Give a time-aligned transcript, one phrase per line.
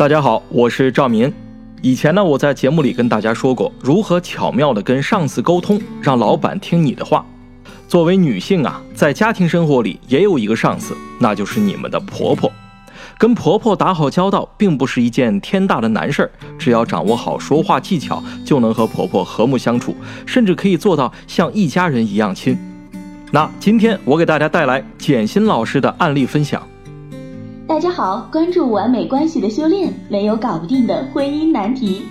[0.00, 1.30] 大家好，我是赵民。
[1.82, 7.22] 以前呢，我在节目里跟大家说过，如何巧妙的跟上司沟通，让老板听你的话。
[7.86, 12.50] 作为女性啊，在家庭生活里也有一个上司，那就是你们的婆婆。
[13.18, 19.94] 跟婆婆打好交道，并不是一件天大的难事儿，只要掌握好说话技巧，就能和婆婆和睦相处，
[20.24, 22.56] 甚至可以做到像一家人一样亲。
[23.30, 26.66] 那今天我给大家带来简心老师的案例分享。
[27.70, 32.02] 大家好，关注完美关系的修炼，没有搞不定的婚姻难题。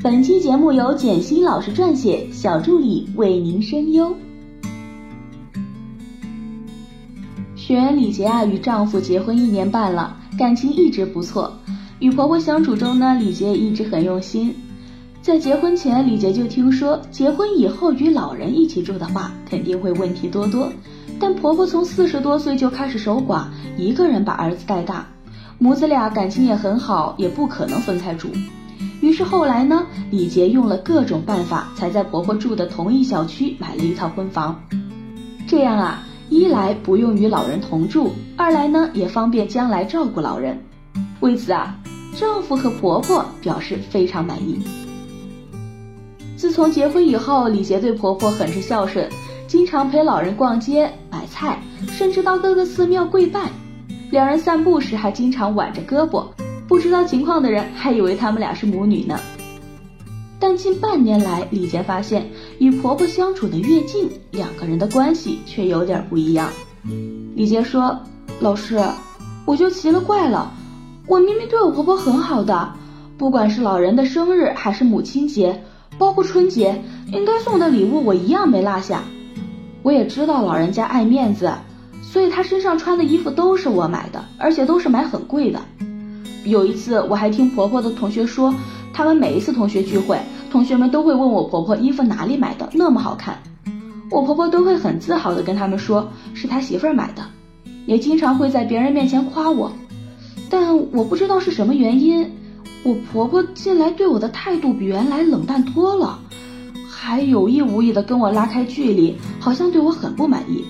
[0.00, 4.14] 本期节目由简心老师撰写，小助理为您声优。
[7.56, 11.52] 学员李杰啊，与丈夫结婚一年半了，感情一直不错。
[11.98, 14.54] 与婆婆相处中呢，李杰一直很用心。
[15.20, 20.70] 在结婚前，李杰就听说，结婚以后与老人一起住的话，肯定会问题多多。
[21.26, 23.44] 但婆婆从四十多岁就开始守寡，
[23.78, 25.06] 一个人把儿子带大，
[25.58, 28.28] 母子俩感情也很好，也不可能分开住。
[29.00, 34.60] 于是后来呢，李杰用了各种办法，才在婆婆住的同一小区买了一套婚房。
[35.46, 40.62] 这样啊，一来不用与老人同住，二来呢也方便将来照顾老人。
[41.20, 41.74] 为此啊，
[42.14, 44.62] 丈夫和婆婆表示非常满意。
[46.36, 49.08] 自从结婚以后，李杰对婆婆很是孝顺。
[49.54, 53.48] 经常陪老人逛街买菜，甚至到各个寺庙跪拜。
[54.10, 56.26] 两人散步时还经常挽着胳膊，
[56.66, 59.16] 不知道情况的人还以为他们俩是母女呢。
[60.40, 66.48] 但近半年来，李杰发现与婆婆相处的越近，两个人的关系却有点不一样。
[67.36, 68.00] 李杰说
[68.42, 68.82] ：“老师，
[69.46, 70.50] 我就奇了怪了，
[71.06, 72.72] 我明明对我婆婆很好的，
[73.16, 75.62] 不管是老人的生日还是母亲节，
[75.96, 76.82] 包括春节，
[77.12, 79.04] 应该送的礼物我一样没落下。”
[79.84, 81.52] 我也知道老人家爱面子，
[82.02, 85.60] 所以他身上穿的衣服都是我买的，而且都是买很贵的。
[86.46, 88.54] 有一次我还听婆婆的同学说，
[88.94, 90.18] 他们每一次同学聚会，
[90.50, 93.36] 同学们都会问我婆婆衣服哪里买的，那么好看。
[94.10, 97.22] 我婆婆都会很自豪的跟他们说是她媳妇儿买的，
[97.84, 99.70] 也经常会在别人面前夸我。
[100.48, 102.32] 但我不知道是什么原因，
[102.84, 106.20] 我婆婆近来对我的态度比原来冷淡多了。
[107.06, 110.64] 还有意无意的跟我拉开距离，好像对我很不满意，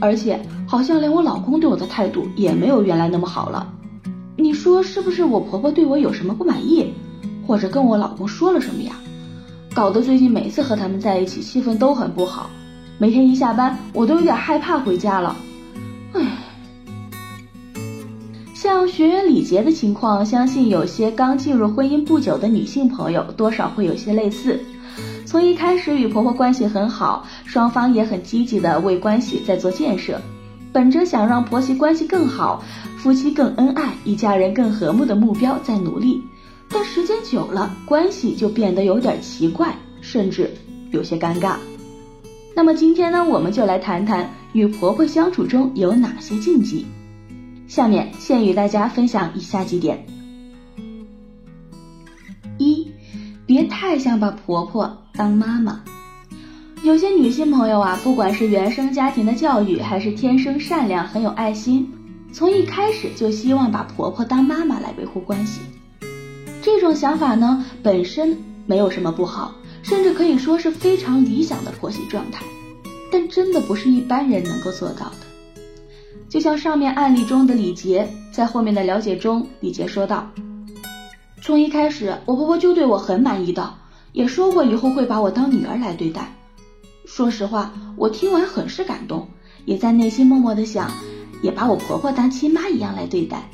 [0.00, 3.72] 而且好像连我老公对我的态度也没有原来那么好了。
[4.36, 6.92] 你说是不是我婆婆对我有什么不满意，
[7.46, 8.92] 或者跟我老公说了什么呀？
[9.72, 12.50] 搞得最近每次和他们在一起气氛都很不好，
[12.98, 15.34] 每天一下班我都有点害怕回家了。
[16.12, 16.20] 唉，
[18.72, 24.58] 像学员李杰的情况，相信有些刚进入婚姻不久的女性朋友多少会有些类似。
[25.26, 30.18] 从一开始与婆婆关系很好，双方也很积极的为关系在做建设，
[30.72, 32.64] 本着想让婆媳关系更好、
[32.96, 36.22] 夫妻更恩爱、一家人更和睦的目标在努力，
[36.70, 40.50] 但时间久了，关系就变得有点奇怪，甚至
[40.92, 41.56] 有些尴尬。
[42.56, 46.86] 那么今天呢，我们就来谈谈与婆婆相处中有哪些禁忌。
[47.72, 50.04] 下面先与大家分享以下几点：
[52.58, 52.90] 一，
[53.46, 54.98] 别太想把婆婆。
[55.14, 55.82] 当妈妈，
[56.82, 61.90] 有些女性朋友啊，不管是原生家庭的教育，还是天生善良、很有爱心，
[62.30, 65.62] 从一开始就希望把婆婆当妈妈来维护关系。
[66.60, 72.44] 这种想法呢，本身没有什么不好，甚至可以说是非常理想的婆媳状态，
[73.10, 75.31] 但真的不是一般人能够做到的。
[76.32, 80.26] 就像上面案例中的李杰，在后面的了解中，李杰说道
[81.44, 83.74] ：“从一开始，我婆婆就对我很满意的。”
[84.14, 86.34] 也说过以后会把我当女儿来对待。
[87.04, 89.28] 说实话，我听完很是感动，
[89.66, 90.90] 也在内心默默的想，
[91.42, 93.46] 也把我婆婆当亲妈一样来对待。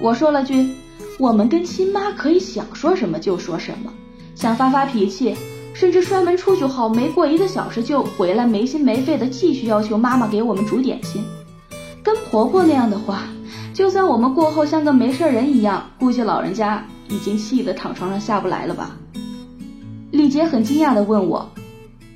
[0.00, 0.68] 我说了句
[1.16, 3.92] ：“我们跟亲妈可以想说什么就说什么，
[4.34, 5.36] 想发发脾气，
[5.74, 11.22] 甚至摔门出去后没过一个小时就回来，没心没肺的继续要求妈妈给我们煮点心。
[12.02, 13.22] 跟婆婆那样的话，
[13.72, 18.96] 就算我们过后像个没事人一样，估计老人家已经气得躺床上下不来了吧。”
[20.10, 21.48] 李杰很惊讶地问我：“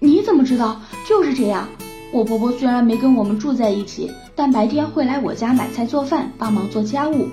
[0.00, 0.80] 你怎么知道？
[1.08, 1.68] 就是这样。
[2.12, 7.28] 我婆婆虽然没跟我们住在一起，但白天会来我家买菜做饭，帮忙做家务。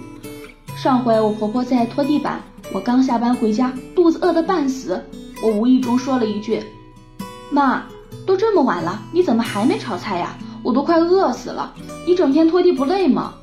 [0.75, 2.41] 上回我婆婆在拖地板，
[2.73, 5.03] 我刚下班回家，肚子饿得半死，
[5.43, 6.63] 我无意中说了一句
[7.51, 7.83] ：‘妈，
[8.25, 10.37] 都这么晚了，你怎么还没炒菜呀？
[10.63, 11.73] 我都快饿死了。
[12.05, 13.33] 你整天拖地不累吗？’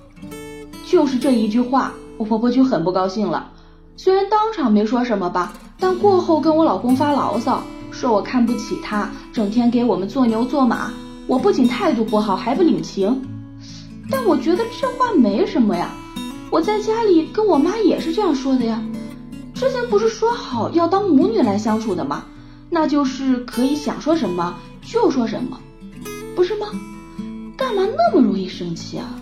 [0.87, 3.51] 就是这一句话，我婆婆就很不高兴了。
[3.97, 10.91] 虽然当场没说什么吧。”但过后跟我老公发牢骚，说我看不起他，整天给我们做牛做马。
[11.27, 13.23] 我不仅态度不好，还不领情。
[14.11, 15.91] 但我觉得这话没什么呀，
[16.51, 18.83] 我在家里跟我妈也是这样说的呀。
[19.53, 22.25] 之前不是说好要当母女来相处的吗？
[22.71, 25.59] 那就是可以想说什么就说什么，
[26.35, 26.69] 不是吗？
[27.57, 29.19] 干嘛那么容易生气啊？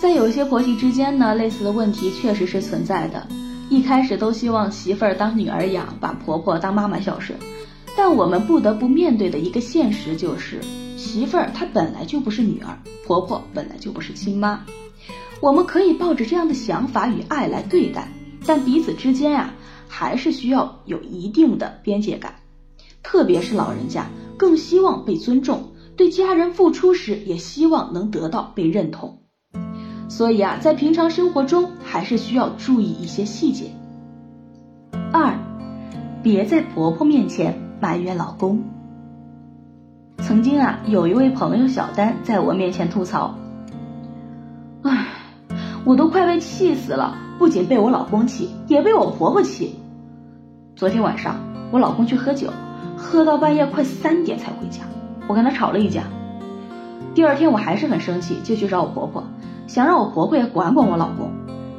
[0.00, 3.26] 在有些婆媳之间呢，类似的问题确实是存在的。
[3.68, 7.36] 一开始都希望媳妇儿当女儿养，把婆婆当妈妈孝顺，
[7.96, 10.60] 但我们不得不面对的一个现实就是，
[10.96, 14.64] 媳妇儿她本来就不是女儿，婆婆本来就不是亲妈。
[15.40, 18.06] 我们可以抱着这样的想法与爱来对待，
[18.46, 19.52] 但彼此之间啊，
[19.88, 22.34] 还是需要有一定的边界感。
[23.02, 24.06] 特别是老人家，
[24.36, 29.18] 更希望被尊重，对家人付出时也希望能得到被认同。
[30.08, 33.70] 所以啊，在平常生活中还是需要注意一些细节。
[35.12, 35.38] 二，
[36.22, 38.62] 别在婆婆面前埋怨老公。
[40.18, 43.34] 曾经啊，有一位朋友小丹在我面前吐槽
[44.82, 45.06] ：“唉，
[45.84, 49.76] 我都快被气死了，不仅被我老公气，也被我婆婆气。
[50.76, 51.36] 昨天晚上
[51.70, 52.48] 我老公去喝酒，
[52.96, 54.82] 喝到半夜快三点才回家，
[55.26, 56.02] 我跟他吵了一架。
[57.14, 59.22] 第二天我还是很生气，就去找我婆婆。”
[59.66, 61.30] 想让我婆婆也管管我老公，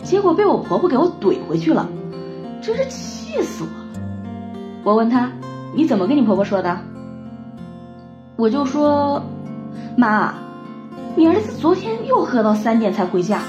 [0.02, 1.88] 结果被我婆婆给我怼回去了，
[2.60, 4.02] 真是气死我了。
[4.84, 5.32] 我问她
[5.72, 6.76] 你怎么跟你婆婆说的？
[8.38, 9.22] 我就说，
[9.96, 10.34] 妈，
[11.16, 13.40] 你儿子昨天又喝到三点才回家，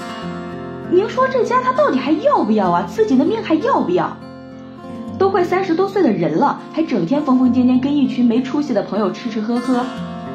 [0.91, 2.83] 您说这家他到底还要不要啊？
[2.87, 4.15] 自己的命还要不要？
[5.17, 9.85] 都快三十多岁的人了，还整天疯疯癫癫跟一群没出息的朋友吃吃喝喝。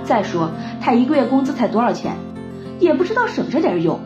[0.04, 0.50] 再说
[0.80, 2.16] 他一个月工资才多少钱？
[2.80, 4.00] 也不知道省着点用，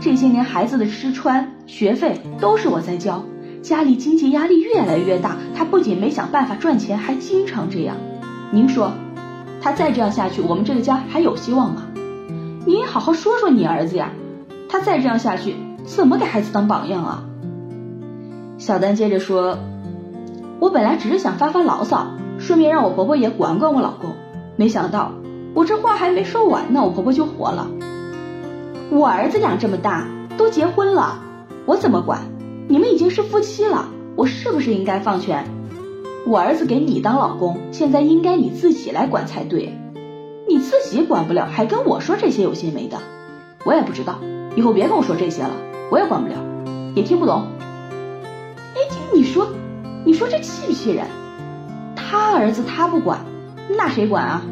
[0.00, 3.24] 这些年孩子的吃穿学费都是我在交，
[3.62, 7.96] 家里经济压力越来越大，他不仅没想办法赚钱，还经常这样。
[8.50, 8.92] 您说，
[9.62, 11.84] 他再这样下去，我们这个家还有希望吗？
[12.66, 14.10] 您好好说说你儿子呀，
[14.68, 15.54] 他再这样下去，
[15.86, 17.24] 怎么给孩子当榜样啊？
[18.58, 19.58] 小丹接着说，
[20.60, 22.06] 我本来只是想发发牢骚，
[22.38, 24.10] 顺便让我婆婆也管管我老公，
[24.56, 25.12] 没想到
[25.54, 27.66] 我这话还没说完呢，我婆婆就火了。
[28.90, 31.18] 我儿子养这么大，都结婚了，
[31.64, 32.20] 我怎么管？
[32.68, 35.46] 你们已经是夫妻了，我是不是应该放权？
[36.26, 39.74] 我儿子给你当老公，现在应该你自己来管才对。
[40.46, 42.98] 你自己管不了，还跟我说这些有些没的，
[43.64, 44.18] 我也不知道，
[44.56, 45.50] 以后别跟我说这些了，
[45.90, 46.34] 我也管不了，
[46.94, 47.46] 也听不懂。
[48.74, 48.80] 哎，
[49.14, 49.46] 你说，
[50.04, 51.06] 你说这气不气人？
[51.94, 53.20] 他儿子他不管，
[53.76, 54.42] 那谁管啊？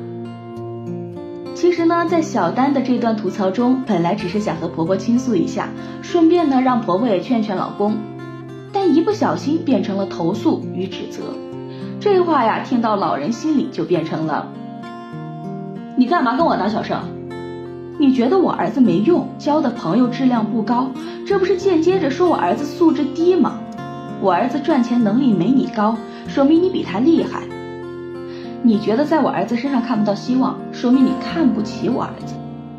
[1.55, 5.71] 其实呢，在小丹的这段吐槽中，本来只是想和婆婆倾诉一下，
[6.03, 7.97] 顺便呢让婆婆也劝劝老公，
[8.73, 11.23] 但一不小心变成了投诉与指责。
[11.99, 14.47] 这话呀，听到老人心里就变成了：
[15.97, 17.01] 你干嘛跟我打小声？
[17.99, 20.91] 你觉得我儿子没用，交的朋友质量不高，
[21.27, 23.59] 这不是间接着说我儿子素质低吗？
[24.21, 27.43] 我儿子赚钱能力没你高，说明你比他厉害。
[28.63, 32.35] 你觉得在我儿子身上看不到希望，说明你看不起我儿子，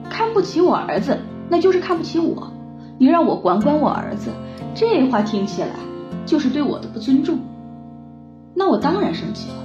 [0.09, 2.51] 看不起我儿子，那就是看不起我。
[2.97, 4.29] 你让我管管我儿子，
[4.75, 5.69] 这话听起来
[6.25, 7.39] 就是对我的不尊重。
[8.53, 9.55] 那我当然生气了。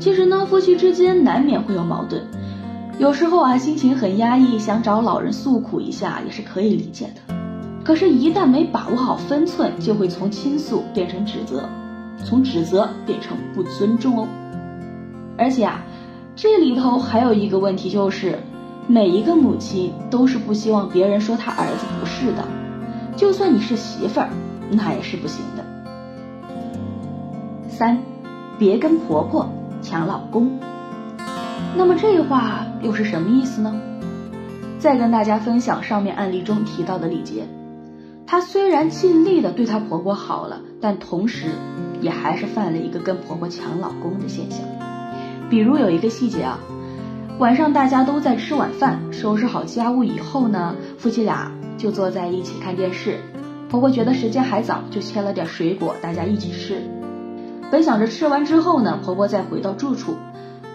[0.00, 2.20] 其实呢，夫妻之间难免会有矛盾，
[2.98, 7.34] 有时候啊，心情很压抑，想找老人诉苦一下也是可以理解的。
[7.84, 11.68] 可是，一旦没把握好分寸，就会从倾诉变成指责。
[12.24, 14.28] 从指责变成不尊重哦，
[15.36, 15.82] 而且啊，
[16.34, 18.38] 这里头还有一个问题就是，
[18.86, 22.42] 每一个母亲都是不希望别人说她儿子不是的，
[23.16, 24.30] 就算你是媳妇儿，
[24.70, 25.64] 那也是不行的。
[27.68, 27.98] 三，
[28.58, 29.46] 别跟婆婆
[29.82, 30.58] 抢老公。
[31.76, 33.74] 那么这话又是什么意思呢？
[34.78, 37.44] 再跟大家分享上面案例中提到的礼节。
[38.26, 41.46] 她虽然尽力的对她婆婆好了，但同时
[42.00, 44.60] 也还是犯了一个跟婆婆抢老公的现象。
[45.50, 46.58] 比如有一个细节啊，
[47.38, 53.18] 晚上大家都在吃晚饭，收拾好家务以后呢，夫妻俩就坐在一起看电视。
[53.68, 56.82] 婆婆觉得时间还早，就切了点水果，大家一起吃。
[57.70, 60.14] 本想着吃完之后呢，婆婆再回到住处，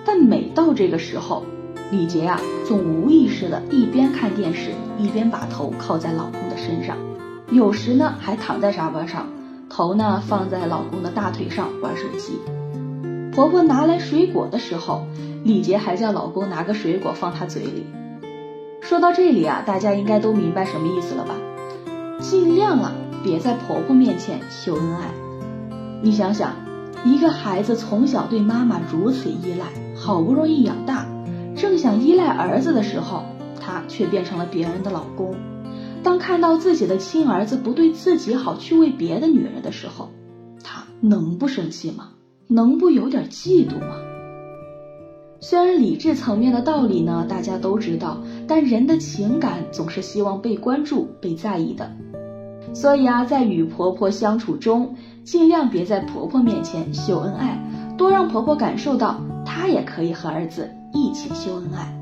[0.05, 1.43] 但每到这个时候，
[1.91, 6.97] 李杰啊总无意识的一边看电视，一边把头靠在老公的身上。
[7.51, 9.27] 有时呢，还躺在沙发上，
[9.69, 12.39] 头呢放在老公的大腿上玩手机。
[13.31, 15.07] 婆婆拿来水果的时候，
[15.43, 17.85] 李杰还叫老公拿个水果放她嘴里。
[18.81, 21.33] 说到这里啊，大家应该都明白什么意思了吧？
[22.19, 22.91] 尽量啊，
[23.23, 25.09] 别在婆婆面前秀恩爱。
[26.03, 26.53] 你想想，
[27.03, 29.65] 一个孩子从小对妈妈如此依赖，
[29.95, 31.07] 好不容易养大，
[31.55, 33.23] 正想依赖儿子的时候，
[33.59, 35.35] 他却变成了别人的老公。
[36.03, 40.09] 当看到自己的亲儿子不对自己好，去为别的女人的时候，
[40.63, 42.09] 他能不生气吗？
[42.47, 43.97] 能不有点嫉妒吗？
[45.41, 51.91] 虽然理智层面的道理呢，大家都知道，但人的情感总是希望被关注、被在意的。
[52.73, 57.57] 所以啊，在与婆婆相处中，尽量别在婆婆面前秀恩爱，
[57.97, 61.95] 多让婆婆感受到她也可以和儿子一起秀恩爱。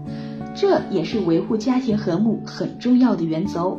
[0.60, 3.78] 这也是维护家庭和睦很重要的原则哦。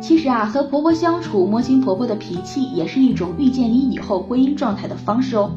[0.00, 5.52] 其实啊，和婆婆相处，摸清婆婆的脾气，也是一种预见你以后婚姻状态的方式哦。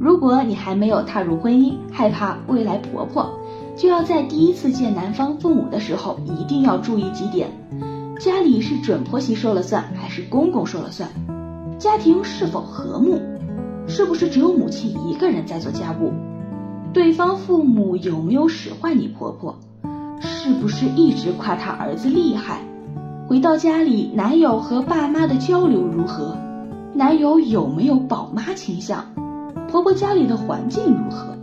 [0.00, 3.30] 如果你还没有踏入婚姻，害怕未来婆婆，
[3.76, 7.48] 就要在第一次见男方父母的时候，一定要注意几点：
[8.18, 11.08] 家里是准婆媳说了算，还是公公说了算？
[11.78, 13.20] 家庭是否和睦？
[13.86, 16.12] 是不是只有母亲一个人在做家务？
[16.92, 19.58] 对方父母有没有使唤你婆婆？
[20.20, 22.60] 是不是一直夸他儿子厉害？
[23.28, 26.36] 回到家里，男友和爸妈的交流如何？
[26.94, 29.04] 男友有没有宝妈倾向？
[29.70, 31.36] 婆婆家里的环境如何？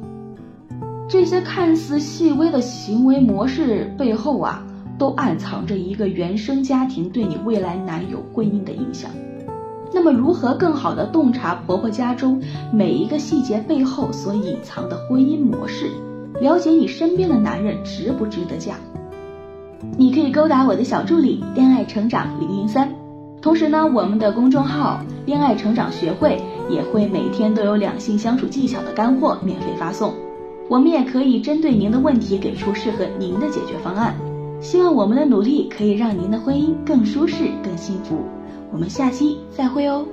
[1.07, 4.65] 这些看似细微的行为模式背后啊，
[4.97, 9.11] 都暗藏着一个原生家庭对你未来男友婚姻的影响。
[10.05, 12.39] 那么，如何更好地洞察婆婆家中
[12.71, 15.89] 每一个细节背后所隐藏的婚姻模式？
[16.39, 18.75] 了解你身边的男人值不值得嫁？
[19.97, 22.93] 你可以勾搭我的小助理“恋爱成长零零三”，
[23.41, 30.13] 同时呢，我们的公众号“恋爱成长学会”也会每天都有两性相处技巧的干货免费发送。
[30.69, 34.15] 我们也可以针对您的问题给出适合您的解决方案。
[34.61, 38.19] 希望我们的努力可以让您的婚姻更舒适、更幸福。
[38.75, 40.05] 我们下期再会哦。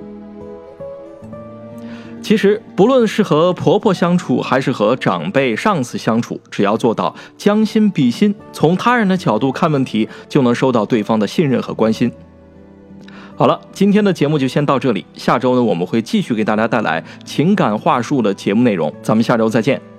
[2.21, 12.09] 其实，不论是和婆婆相处，还是和长辈、上司相处，只要做到将心比心，从他人的角度看问题，就能收到对方的信任和关心。
[13.35, 19.92] 好了，今天的节目就先到这里，下周呢，我们会继续给大家带来情感话术的节目内容，咱们下周再见。